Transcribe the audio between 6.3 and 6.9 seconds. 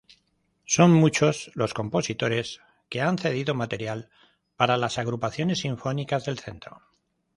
centro.